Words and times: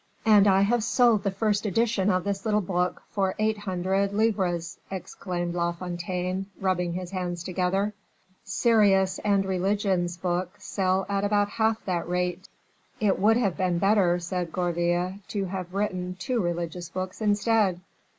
"And 0.25 0.47
I 0.47 0.61
have 0.61 0.83
sold 0.83 1.21
the 1.21 1.29
first 1.29 1.63
edition 1.63 2.09
of 2.09 2.23
this 2.23 2.43
little 2.43 2.59
book 2.59 3.03
for 3.11 3.35
eight 3.37 3.59
hundred 3.59 4.13
livres," 4.13 4.79
exclaimed 4.89 5.53
La 5.53 5.73
Fontaine, 5.73 6.47
rubbing 6.59 6.93
his 6.93 7.11
hands 7.11 7.43
together. 7.43 7.93
"Serious 8.43 9.19
and 9.19 9.45
religions 9.45 10.17
books 10.17 10.65
sell 10.65 11.05
at 11.07 11.23
about 11.23 11.49
half 11.49 11.85
that 11.85 12.09
rate." 12.09 12.49
"It 12.99 13.19
would 13.19 13.37
have 13.37 13.55
been 13.57 13.77
better," 13.77 14.17
said 14.17 14.51
Gourville, 14.51 15.19
"to 15.27 15.45
have 15.45 15.71
written 15.71 16.15
two 16.17 16.41
religious 16.41 16.89
books 16.89 17.21
instead." 17.21 17.79